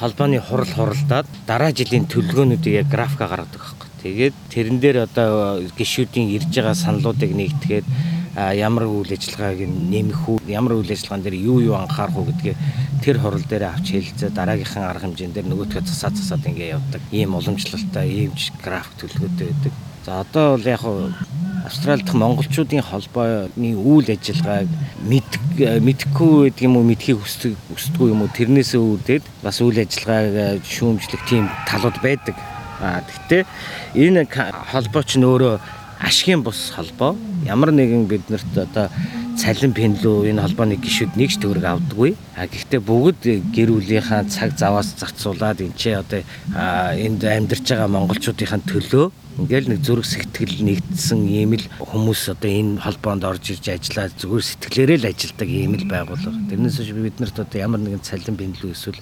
холбооны 0.00 0.40
хурал 0.40 0.72
хуралдаад 0.72 1.26
дараа 1.46 1.72
жилийн 1.72 2.06
төлөвлөгөөнүүдийг 2.06 2.74
яг 2.82 2.88
графика 2.88 3.26
гаргадаг 3.28 3.60
байхгүй. 3.60 3.88
Тэгээд 4.02 4.34
тэрэн 4.50 4.78
дээр 4.82 4.98
одоо 5.06 5.62
гişүүдийн 5.78 6.34
ирж 6.34 6.50
байгаа 6.50 6.74
саналуудыг 6.74 7.30
нэгтгээд 7.30 7.86
ямар 8.36 8.88
үйл 8.88 9.12
ажиллагааг 9.12 9.60
нэмэх 9.68 10.22
үү, 10.28 10.38
ямар 10.48 10.80
үйл 10.80 10.88
ажиллагаан 10.88 11.22
дээр 11.22 11.36
юу 11.36 11.60
юу 11.60 11.76
анхаарах 11.76 12.16
уу 12.16 12.26
гэдгээ 12.32 12.56
тэр 13.04 13.20
хурал 13.20 13.44
дээр 13.44 13.68
авч 13.68 13.92
хэлцээ 13.92 14.30
дараагийнхын 14.32 14.88
арга 14.88 15.04
хэмжээнд 15.04 15.34
дээр 15.36 15.46
нөгөөдгөө 15.52 15.84
засаад 15.84 16.16
засаад 16.16 16.48
ингэ 16.48 16.72
явдаг. 16.72 17.00
Ийм 17.12 17.36
уламжлалтай, 17.36 18.08
ийм 18.08 18.32
график 18.64 18.94
төлөвлөгөөтэй 18.98 19.46
байдаг. 19.52 19.72
За 20.06 20.20
одоо 20.24 20.56
бол 20.56 20.66
яг 20.66 20.82
Австрали 21.64 22.02
дахь 22.02 22.18
монголчуудын 22.18 22.82
холбооны 22.82 23.70
үйл 23.78 24.08
ажиллагааг 24.10 24.68
мэдэхгүй 25.06 26.50
байдаг 26.50 26.62
юм 26.66 26.76
уу 26.76 26.86
мэдхийг 26.86 27.22
хүсдэг 27.22 27.54
хүсдэггүй 27.70 28.08
юм 28.10 28.22
уу 28.26 28.30
тэрнээсээ 28.34 28.82
үүдээд 28.82 29.24
бас 29.46 29.62
үйл 29.62 29.78
ажиллагааг 29.78 30.66
шүүмжлэх 30.66 31.22
тийм 31.30 31.46
талууд 31.70 31.96
байдаг. 32.02 32.34
А 32.82 32.98
гэхдээ 33.06 33.42
энэ 33.94 34.26
холбоо 34.74 35.02
ч 35.06 35.22
нөөрөө 35.22 35.81
ашигын 36.02 36.42
бус 36.42 36.70
холбоо. 36.74 37.16
Ямар 37.46 37.70
нэгэн 37.72 38.06
биднэрт 38.10 38.52
одоо 38.58 38.86
цалин 39.38 39.72
пенлүү 39.72 40.28
энэ 40.30 40.42
холбооны 40.42 40.76
гишүүд 40.76 41.16
нэгч 41.16 41.40
төгрөг 41.40 41.64
авдаггүй. 41.64 42.12
А 42.36 42.46
гэхдээ 42.50 42.80
бүгд 42.82 43.22
гэр 43.54 43.70
бүлийнхаа 43.72 44.28
цаг 44.28 44.58
заваас 44.58 44.92
зарцуулаад 45.00 45.62
энэ 45.64 45.78
ч 45.78 45.96
одоо 45.96 46.20
энд 46.98 47.24
амьдарч 47.24 47.64
байгаа 47.64 47.88
монголчуудынхаа 47.88 48.60
төлөө 48.66 49.06
Ингээл 49.32 49.72
нэг 49.72 49.80
зүрх 49.80 50.04
сэтгэл 50.04 50.60
нэгдсэн 50.60 51.24
ийм 51.24 51.56
л 51.56 51.64
хүмүүс 51.80 52.36
одоо 52.36 52.52
энэ 52.52 52.84
холбоонд 52.84 53.24
орж 53.24 53.56
ирж 53.56 53.64
ажиллаад 53.64 54.12
зүгээр 54.20 54.44
сэтгэлээрээ 54.44 54.98
л 55.00 55.08
ажилладаг 55.08 55.48
ийм 55.48 55.72
л 55.80 55.88
байгууллага. 55.88 56.36
Тэрнээс 56.52 56.76
биш 56.76 56.92
биднэрт 56.92 57.36
одоо 57.40 57.56
ямар 57.56 57.80
нэгэн 57.80 58.04
цалин 58.04 58.36
бэнлүү 58.36 58.76
эсвэл 58.76 59.00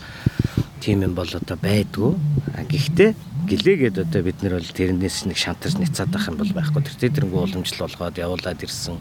тийм 0.78 1.02
юм 1.02 1.18
бол 1.18 1.26
одоо 1.26 1.58
байдгүй. 1.58 2.14
А 2.54 2.62
гэхдээ 2.62 3.10
гэлээгээд 3.50 3.96
одоо 4.06 4.22
бид 4.22 4.38
нар 4.46 4.54
бол 4.62 4.70
тэрнээс 4.70 5.26
нэг 5.26 5.34
шантарч 5.34 5.74
ницаад 5.82 6.14
байх 6.14 6.30
юм 6.30 6.38
бол 6.38 6.54
байхгүй. 6.54 6.82
Тэр 6.86 7.10
тэрнгүү 7.10 7.40
уламжлал 7.42 7.90
болгоод 7.90 8.22
явуулаад 8.22 8.62
ирсэн. 8.62 8.96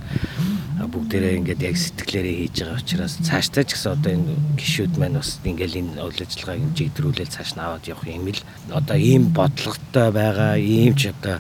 Бүгдээрээ 0.90 1.38
ингээд 1.38 1.62
яг 1.70 1.76
сэтгэлээрээ 1.78 2.36
хийж 2.50 2.56
байгаа 2.66 2.82
учраас 2.82 3.14
цаашдаа 3.22 3.64
ч 3.64 3.78
гэсэн 3.78 3.94
одоо 3.94 4.12
энэ 4.18 4.34
гişүүд 4.58 4.94
маань 4.98 5.22
бас 5.22 5.38
ингээд 5.46 5.78
энэ 5.78 6.02
үйл 6.02 6.24
ажиллагааг 6.26 6.74
жигдрүүлэл 6.74 7.30
цааш 7.30 7.52
нь 7.54 7.62
аваад 7.62 7.86
явах 7.86 8.08
юм 8.10 8.26
л 8.34 8.42
одоо 8.74 8.98
ийм 8.98 9.24
бодлоготой 9.30 10.10
байгаа 10.10 10.58
ийм 10.58 10.98
ч 10.98 11.14
одоо 11.14 11.38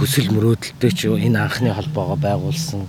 хүсэл 0.00 0.34
мөрөөдөлтэй 0.34 0.92
ч 0.96 1.06
энэ 1.06 1.38
анхны 1.38 1.70
холбоогоо 1.70 2.18
байгуулсан. 2.18 2.88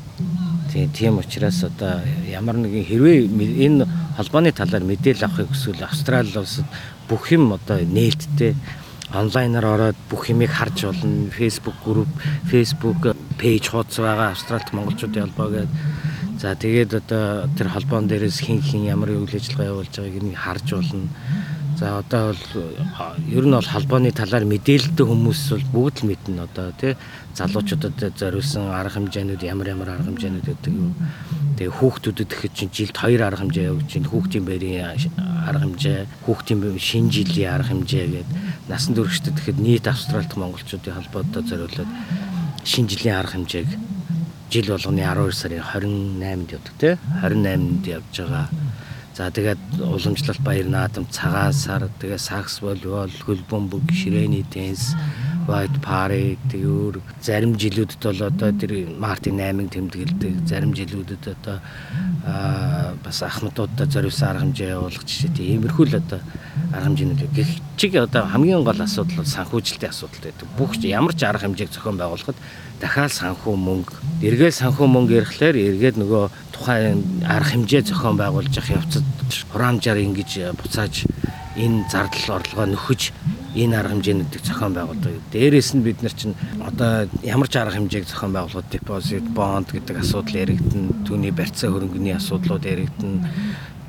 Тийм 0.72 1.20
учраас 1.20 1.62
одоо 1.68 2.00
ямар 2.32 2.56
нэгэн 2.56 2.88
хэрвээ 2.88 3.28
энэ 3.68 3.84
холбооны 4.16 4.56
талаар 4.56 4.88
мэдээлэл 4.88 5.28
авахыг 5.28 5.52
хүсвэл 5.52 5.84
Австрали 5.84 6.32
улсад 6.32 6.66
бүх 7.12 7.28
юм 7.36 7.52
одоо 7.52 7.84
нээлттэй 7.84 8.56
онлайнаар 9.14 9.66
ороод 9.66 9.98
бүх 10.10 10.30
юмыг 10.30 10.52
харж 10.52 10.88
болно. 10.88 11.30
Facebook 11.30 11.78
групп, 11.84 12.12
Facebook 12.48 13.16
пэйж 13.40 13.70
хуудас 13.70 14.00
байгаа 14.00 14.32
Австралид 14.32 14.72
монголчуудын 14.72 15.28
холбоо 15.28 15.50
гэдэг. 15.52 15.70
За 16.42 16.56
тэгээд 16.56 16.92
одоо 16.96 17.48
тэр 17.58 17.68
холбоон 17.70 18.08
дээрээс 18.08 18.40
хин 18.40 18.62
хин 18.62 18.88
ямар 18.88 19.12
үйл 19.12 19.30
ажиллагаа 19.30 19.72
явуулж 19.78 19.94
байгааг 19.94 20.24
нь 20.24 20.34
харж 20.34 20.68
болно. 20.74 21.10
За 21.82 21.98
одоо 21.98 22.36
бол 22.54 22.62
ер 23.26 23.46
нь 23.50 23.58
бол 23.58 23.66
холбооны 23.66 24.12
талаар 24.14 24.46
мэдээлэлтэй 24.46 25.02
хүмүүс 25.02 25.42
бол 25.50 25.90
бүгд 25.90 26.06
л 26.06 26.10
мэднэ 26.14 26.46
одоо 26.46 26.70
тий. 26.78 26.94
Залуучуудад 27.34 27.98
зориулсан 28.22 28.70
арга 28.70 29.02
хэмжээнүүд 29.02 29.42
ямар 29.42 29.74
ямар 29.74 29.90
арга 29.98 30.14
хэмжээнүүд 30.14 30.46
гэдэг 30.46 30.74
юм. 30.78 30.94
Тэгээ 31.58 31.74
хүүхдүүдэд 31.74 32.30
гэхэд 32.30 32.54
чинь 32.54 32.70
жилд 32.70 32.98
хоёр 33.02 33.26
арга 33.26 33.42
хэмжээ 33.42 33.66
явуулж 33.74 33.90
чинь 33.90 34.06
хүүхдийн 34.06 34.46
байрын 34.46 34.94
арга 35.42 35.66
хэмжээ, 35.66 36.00
хүүхдийн 36.22 36.60
шинэ 36.78 37.10
жилийн 37.10 37.50
арга 37.50 37.74
хэмжээ 37.74 38.06
гэдэг 38.14 38.38
насан 38.70 38.94
туршид 38.94 39.34
гэхэд 39.34 39.58
нийт 39.58 39.90
Австралид 39.90 40.38
монголчуудын 40.38 40.94
холбоотой 41.02 41.42
зориулаад 41.50 41.90
шинэ 42.62 42.90
жилийн 42.94 43.18
арга 43.18 43.42
хэмжээг 43.42 43.70
жил 44.54 44.70
болгоны 44.70 45.02
12 45.02 45.34
сарын 45.34 45.66
28-нд 46.22 46.50
явдаг 46.54 46.76
тий. 46.78 46.94
28-нд 47.26 47.84
явж 47.90 48.14
байгаа 48.22 48.46
За 49.14 49.28
тэгээд 49.28 49.60
уламжлалт 49.80 50.42
баяр 50.46 50.68
наадам 50.72 51.06
цагаан 51.12 51.54
сар 51.54 51.90
тэгээ 52.00 52.18
сакс 52.18 52.62
волейбол 52.64 53.12
хөл 53.26 53.44
бөмбөг 53.52 53.92
ширээний 53.92 54.46
теннис 54.48 54.96
white 55.52 55.78
party 55.84 56.38
тэгүүр 56.52 57.02
зарим 57.20 57.58
жилүүдэд 57.60 58.00
бол 58.06 58.22
одоо 58.30 58.52
тэр 58.56 58.72
Мартин 58.96 59.42
8-ыг 59.42 59.70
тэмдэглэдэг. 59.74 60.34
Зарим 60.48 60.72
жилүүдэд 60.78 61.24
одоо 61.34 61.58
бас 63.12 63.24
ахмадуудад 63.28 63.92
зориулсан 63.92 64.30
арга 64.30 64.44
хэмжээ 64.48 64.72
явуулах 64.72 65.04
жишээ 65.04 65.36
тийм 65.36 65.60
иймэрхүү 65.60 65.86
л 65.92 66.00
одоо 66.00 66.20
арга 66.72 66.88
хэмжээнүүд 66.88 67.36
гэх 67.36 67.52
чиг 67.76 67.96
одоо 68.00 68.24
хамгийн 68.24 68.64
гол 68.64 68.80
асуудал 68.80 69.20
бол 69.20 69.36
санхүүжилтийн 69.36 69.92
асуудал 69.92 70.24
байдаг. 70.24 70.48
Бүх 70.56 70.72
ямар 70.80 71.12
ч 71.12 71.28
арга 71.28 71.44
хэмжээг 71.44 71.76
зохион 71.76 72.00
байгуулахад 72.00 72.40
дахиад 72.80 73.12
санхүү 73.12 73.56
мөнгө 73.60 73.94
эргээд 74.24 74.56
санхүү 74.56 74.88
мөнгө 74.88 75.14
ирэхлээр 75.20 75.56
эргээд 75.60 76.00
нөгөө 76.00 76.24
тухайн 76.56 77.04
арга 77.28 77.52
хэмжээ 77.52 77.82
зохион 77.92 78.16
байгуулж 78.16 78.54
явах 78.56 78.80
явцад 78.80 79.04
хураамжаар 79.52 80.00
ингэж 80.08 80.56
буцааж 80.56 81.04
энэ 81.60 81.92
зардал 81.92 82.40
орлогоо 82.40 82.68
нөхөж 82.72 83.12
энэ 83.56 83.76
арга 83.78 83.94
хэмжээнүүдийг 83.96 84.44
зохион 84.44 84.74
байгуулдаг. 84.74 85.14
Дээрээс 85.32 85.70
нь 85.76 85.84
бид 85.84 86.00
нар 86.02 86.16
чинь 86.16 86.36
одоо 86.62 87.08
ямар 87.24 87.48
ч 87.52 87.56
арга 87.58 87.76
хэмжээг 87.78 88.06
зохион 88.08 88.34
байгуулахад 88.34 88.72
депозит, 88.72 89.26
бонд 89.36 89.72
гэдэг 89.72 89.98
асуудал 90.00 90.42
яригдана, 90.44 90.96
түүний 91.08 91.32
барьцаа 91.36 91.70
хөрөнгөний 91.72 92.16
асуудлууд 92.16 92.64
яригдана 92.64 93.28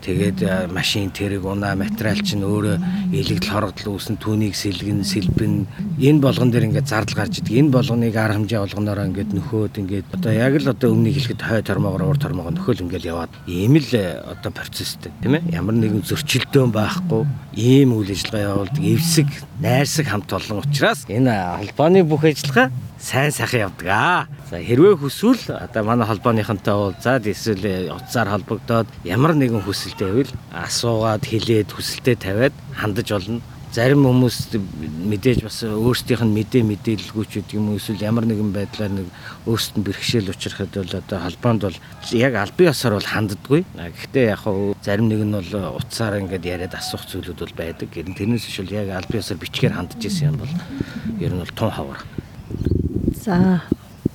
Тэгээд 0.03 0.43
машин 0.75 1.15
тэрэг 1.15 1.47
унаа 1.47 1.79
материал 1.79 2.19
чинь 2.19 2.43
өөрөө 2.43 3.15
илэгдэл 3.15 3.55
хорогдол 3.55 3.95
үүсэн 3.95 4.19
түүнийг 4.19 4.59
сэлгэн 4.59 5.07
сэлбэн 5.07 5.55
энэ 6.03 6.19
болгон 6.19 6.51
дээр 6.51 6.75
ингээд 6.75 6.91
зардал 6.91 7.23
гарч 7.23 7.39
идэг. 7.39 7.63
Энэ 7.63 7.71
болгоныг 7.71 8.11
арга 8.19 8.35
хэмжээ 8.35 8.67
болгоноор 8.67 8.99
ингээд 9.15 9.31
нөхөөд 9.31 9.79
ингээд 9.79 10.07
одоо 10.11 10.33
яг 10.35 10.59
л 10.59 10.75
одоо 10.75 10.91
өмнөний 10.91 11.15
хэлэхэд 11.15 11.47
хой 11.47 11.63
тормоогоор 11.63 12.03
уур 12.03 12.19
тормоогоо 12.19 12.51
нөхөөл 12.51 12.83
ингээд 12.83 13.07
яваад 13.15 13.31
ийм 13.47 13.79
л 13.79 13.91
одоо 14.27 14.51
процесстэй 14.51 15.15
тийм 15.23 15.39
ээ. 15.39 15.55
Ямар 15.55 15.79
нэгэн 15.79 16.03
зөрчилдөөн 16.03 16.75
байхгүй 16.75 17.23
ийм 17.55 17.95
үйл 17.95 18.11
ажиллагаа 18.11 18.59
явуулдаг 18.59 18.83
эвсэг 18.83 19.31
найрсаг 19.63 20.07
хамт 20.11 20.33
олон 20.35 20.59
учраас 20.59 21.07
энэ 21.07 21.31
холбооны 21.63 22.03
бүх 22.03 22.27
ажиллагаа 22.27 22.75
сайн 22.99 23.31
сайхан 23.31 23.71
явдаг 23.71 23.89
аа. 23.89 24.27
За 24.51 24.59
хэрвээ 24.59 24.99
хүсвэл 24.99 25.55
одоо 25.55 25.83
манай 25.87 26.07
холбооныхонтой 26.11 26.75
уулзаад 26.75 27.31
эсвэл 27.31 27.95
утсаар 27.95 28.29
холбогдоод 28.35 28.91
ямар 29.07 29.39
нэгэн 29.39 29.63
хүсэлтэй 29.63 30.07
байвал 30.11 30.35
асуугаад 30.51 31.23
хэлээд 31.23 31.71
хүсэлтэй 31.79 32.17
тавиад 32.19 32.55
хандаж 32.75 33.09
болно. 33.15 33.39
Зарим 33.73 34.05
хүмүүс 34.05 34.53
мэдээж 34.53 35.39
бас 35.49 35.65
өөрсдийнх 35.65 36.21
нь 36.29 36.37
мэдээ 36.37 36.61
мэдээлэлгүйч 36.61 37.31
гэдэг 37.41 37.57
юм 37.57 37.73
эсвэл 37.73 38.05
ямар 38.05 38.29
нэгэн 38.29 38.53
байдлаар 38.53 38.93
нэг 38.93 39.09
өөрсдөд 39.49 39.81
нь 39.81 39.87
бэрхшээл 39.89 40.29
учрахад 40.29 40.77
бол 40.77 40.93
одоо 40.93 41.19
холбоонд 41.25 41.61
бол 41.65 41.79
яг 42.13 42.37
албан 42.37 42.69
ёсоор 42.69 43.01
бол 43.01 43.09
ханддаггүй. 43.09 43.65
Гэхдээ 43.73 44.25
яг 44.29 44.45
хаа 44.45 44.77
зарим 44.85 45.09
нэг 45.09 45.25
нь 45.25 45.33
бол 45.33 45.81
утсаар 45.81 46.21
ингээд 46.21 46.45
яриад 46.45 46.77
асуух 46.77 47.09
зүйлүүд 47.09 47.41
бол 47.41 47.57
байдаг. 47.57 47.89
Тэрнээс 47.97 48.45
биш 48.45 48.61
бол 48.61 48.77
яг 48.77 48.93
албан 48.93 49.21
ёсоор 49.25 49.41
бичгээр 49.41 49.73
хандж 49.73 50.05
исэн 50.05 50.37
юм 50.37 50.45
бол 50.45 50.53
ер 51.17 51.33
нь 51.33 51.41
бол 51.41 51.57
тун 51.57 51.73
хавар. 51.73 52.05
За 53.25 53.65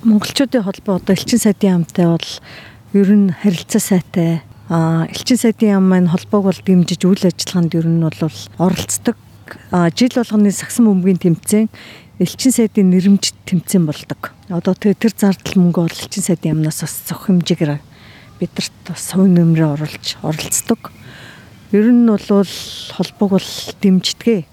монголчуудын 0.06 0.70
холбоо 0.70 1.02
одоо 1.02 1.18
элчин 1.18 1.42
сайдын 1.42 1.82
яамтай 1.82 2.06
бол 2.06 2.30
ер 2.94 3.10
нь 3.10 3.34
харилцаа 3.34 3.82
сайтай. 3.82 4.46
А 4.70 5.10
элчин 5.10 5.42
сайдын 5.42 5.82
яам 5.82 5.90
маань 5.90 6.14
холбоог 6.14 6.54
бол 6.54 6.62
дэмжиж 6.62 7.02
үйл 7.10 7.26
ажиллагаанд 7.26 7.74
ер 7.74 7.90
нь 7.90 8.06
бол 8.06 8.22
оролцдог. 8.62 9.18
Жил 9.72 10.14
болгоны 10.16 10.52
сагсан 10.52 10.90
бөмбөгийн 10.90 11.22
тэмцээн 11.22 11.68
элчин 12.20 12.52
сайдын 12.52 12.90
нэрмж 12.90 13.32
тэмцээн 13.46 13.86
болдог. 13.86 14.34
Одоо 14.50 14.74
тэр 14.74 15.14
зардал 15.14 15.56
мөнгө 15.56 15.86
бол 15.86 16.00
элчин 16.02 16.24
сайдын 16.24 16.58
яамнаас 16.58 16.82
бас 16.82 16.96
зөх 17.06 17.30
хэмжээгээр 17.30 17.78
бидэрт 18.42 18.76
бас 18.90 19.12
хувь 19.14 19.30
нэмрээ 19.30 19.70
оруулж 19.78 20.08
оролцдог. 20.26 20.92
Ер 21.72 21.92
нь 21.92 22.08
бол 22.10 22.24
холбоог 22.96 23.32
бол 23.38 23.50
дэмждэг 23.82 24.46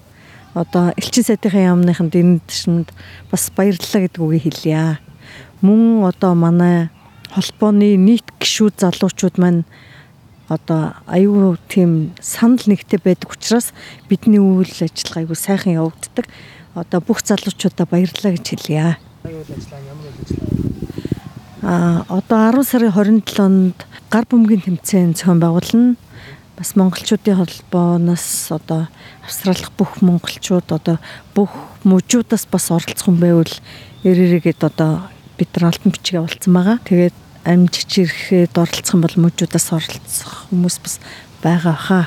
одоо 0.55 0.95
элчин 0.95 1.23
сайдынхаа 1.27 1.75
яамныханд 1.75 2.15
энэ 2.15 2.39
төшөнд 2.47 2.87
бас 3.27 3.51
баярлалаа 3.51 4.01
гэдэг 4.07 4.21
үгийг 4.23 4.43
хэлье. 4.47 4.99
Мөн 5.59 6.07
одоо 6.07 6.31
манай 6.31 6.87
холбооны 7.35 7.99
нийт 7.99 8.23
гишүүд 8.39 8.79
залуучууд 8.79 9.35
маань 9.35 9.67
одоо 10.49 10.93
аюу 11.07 11.57
тийм 11.67 12.13
санал 12.21 12.61
нэгтэй 12.65 12.99
байдаг 13.01 13.33
учраас 13.33 13.73
бидний 14.09 14.39
үйл 14.39 14.69
ажиллагаа 14.69 15.25
аюу 15.25 15.35
сайхан 15.35 15.77
явагддаг. 15.81 16.25
Одоо 16.75 16.99
бүх 17.01 17.25
залуучуудаа 17.25 17.87
баярлалаа 17.89 18.35
гэж 18.37 18.45
хэлье. 18.45 18.97
Аюул 19.25 19.49
ажиллагаа 19.49 19.89
ямар 19.89 20.05
үйл 20.05 20.19
ажиллагаа? 20.21 20.65
А 21.65 22.05
одоо 22.13 22.61
10 22.61 22.69
сарын 22.69 22.93
27-нд 23.25 23.77
гар 24.13 24.25
бөмбөгийн 24.29 24.77
тэмцээн 24.77 25.17
зохион 25.17 25.41
байгуулна 25.41 25.97
бас 26.53 26.75
монголчуудын 26.77 27.41
холбооноос 27.41 28.53
одоо 28.53 28.85
австралих 29.25 29.73
бүх 29.73 29.97
монголчууд 30.05 30.69
одоо 30.69 31.01
бүх 31.33 31.49
мужуудаас 31.81 32.45
бас 32.45 32.69
оролцох 32.69 33.09
юм 33.09 33.17
байвал 33.17 33.49
эрэрээгээд 34.05 34.61
одоо 34.61 35.09
бид 35.41 35.49
нар 35.57 35.73
алтан 35.73 35.89
бичиг 35.91 36.21
явуулсан 36.21 36.53
байгаа. 36.53 36.77
Тэгээд 36.85 37.17
амжигч 37.45 37.91
ирэхэд 38.01 38.57
оролцох 38.57 38.97
юм 38.97 39.01
бол 39.05 39.15
мужуудаас 39.29 39.67
оролцох 39.69 40.49
хүмүүс 40.49 40.77
бас 40.81 40.95
байгаа 41.45 41.77
хаа. 41.77 42.05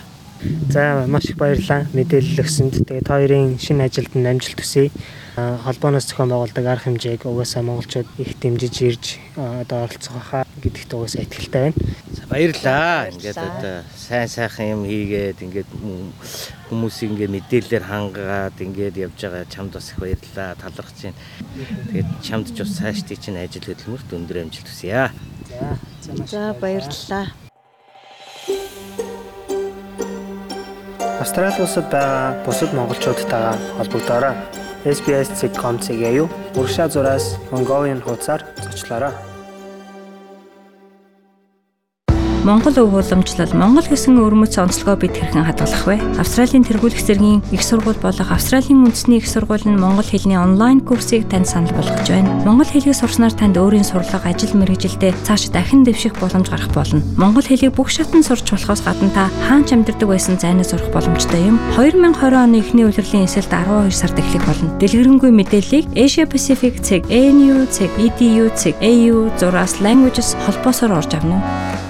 За 0.70 1.06
маш 1.06 1.30
их 1.30 1.36
баярлалаа 1.38 1.86
мэдээлэл 1.94 2.42
өгсөнд. 2.42 2.86
Тэгээд 2.86 3.10
хоёрын 3.10 3.58
шинэ 3.58 3.86
ажилд 3.86 4.14
нь 4.14 4.26
амжилт 4.26 4.58
хүсье. 4.58 4.90
Холбооноос 5.34 6.06
зохион 6.10 6.30
байгуулдаг 6.30 6.66
арга 6.66 6.86
хэмжээг 6.86 7.26
угаасаа 7.26 7.62
монголчууд 7.62 8.06
их 8.18 8.38
дэмжиж 8.38 8.74
ирж 8.82 9.04
одоо 9.34 9.86
оролцох 9.86 10.14
хаа 10.18 10.46
гэдэгт 10.62 10.94
угаасаа 10.94 11.22
итгэлтэй 11.26 11.62
байна. 11.70 11.78
За 12.14 12.22
баярлаа. 12.30 13.10
Ингээд 13.10 13.38
одоо 13.38 13.76
сайн 13.94 14.28
сайхан 14.30 14.66
юм 14.78 14.82
хийгээд 14.86 15.42
ингээд 15.42 15.70
хүмүүсийг 16.68 17.16
ингээд 17.16 17.34
мэдээлэлээр 17.34 17.84
хангаад 17.88 18.56
ингээд 18.60 18.96
явж 19.08 19.18
байгаа 19.18 19.44
чамд 19.48 19.72
бас 19.74 19.90
их 19.90 19.98
баярлалаа. 19.98 20.54
Талархаж 20.60 20.98
байна. 21.02 21.20
Тэгээд 21.88 22.08
чамд 22.22 22.46
ч 22.52 22.58
бас 22.62 22.72
цаашдын 22.78 23.18
чинь 23.18 23.40
ажил 23.40 23.66
хөдөлмөрт 23.66 24.08
өндөр 24.12 24.36
амжилт 24.44 24.68
хүсье. 24.68 25.10
За. 25.48 25.68
За 26.28 26.54
баярлалаа. 26.60 27.26
Австрали 31.20 31.60
улсад 31.60 31.90
байгаа 31.90 32.44
бусад 32.46 32.70
монголчуудтайгаа 32.72 33.56
холбогдоорой. 33.76 34.34
SBS.com.cg 34.84 36.02
юу 36.14 36.28
урагшаа 36.54 36.88
зураас 36.88 37.36
Mongolian 37.50 38.00
хуудасаар 38.00 38.46
зочлоорой. 38.62 39.27
Монгол 42.48 42.80
өв 42.80 42.96
уламжлал 42.96 43.52
Монгол 43.52 43.84
гэсэн 43.84 44.16
өрмөц 44.24 44.56
онцлогоо 44.56 44.96
бид 44.96 45.12
хэрхэн 45.12 45.44
хадгалах 45.44 45.84
вэ? 45.84 46.00
Австралийн 46.16 46.64
тэргуулах 46.64 46.96
зэргийн 46.96 47.44
их 47.52 47.60
сургууль 47.60 48.00
болох 48.00 48.32
Австралийн 48.32 48.88
үндэсний 48.88 49.20
их 49.20 49.28
сургууль 49.28 49.68
нь 49.68 49.76
монгол 49.76 50.08
хэлний 50.08 50.40
онлайн 50.40 50.80
курсыг 50.80 51.28
танд 51.28 51.44
санал 51.44 51.76
болгож 51.76 52.08
байна. 52.08 52.40
Монгол 52.48 52.64
хэлийг 52.64 52.96
сурснаар 52.96 53.36
танд 53.36 53.60
өөрийн 53.60 53.84
сурлага, 53.84 54.32
ажил 54.32 54.56
мэргэжилдээ 54.56 55.28
цааш 55.28 55.52
дахин 55.52 55.84
дэвших 55.84 56.16
боломж 56.16 56.48
гарах 56.48 56.72
болно. 56.72 57.04
Монгол 57.20 57.44
хэлийг 57.44 57.76
бүх 57.76 57.92
шатнд 57.92 58.24
сурч 58.24 58.48
болохоос 58.48 58.80
гадна 58.80 59.12
та 59.12 59.28
хаанч 59.44 59.76
амьдардаг 59.76 60.08
байсан 60.08 60.40
зайнаа 60.40 60.64
сурах 60.64 60.88
боломжтой 60.88 61.52
юм. 61.52 61.60
2020 61.76 62.32
оны 62.32 62.64
эхний 62.64 62.88
улирлын 62.88 63.28
эсэлд 63.28 63.52
12 63.52 63.92
сард 63.92 64.16
эхлэх 64.16 64.48
болно. 64.48 64.72
Дэлгэрэнгүй 64.80 65.36
мэдээллийг 65.36 65.84
Asia 65.92 66.24
Pacific 66.24 66.80
цэг 66.80 67.04
ANU 67.12 67.68
цэг 67.68 67.92
EDU 68.00 68.48
цэг 68.56 68.72
AU 68.80 69.28
зураас 69.36 69.84
languages 69.84 70.32
холбоосоор 70.48 70.96
орж 70.96 71.12
авна 71.12 71.44
уу? 71.44 71.87